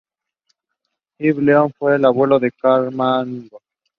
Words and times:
Heribert 1.19 1.37
de 1.45 1.51
Laon, 1.51 1.71
fue 1.77 1.95
el 1.95 2.05
abuelo 2.05 2.39
de 2.39 2.51
Carlomagno. 2.53 3.49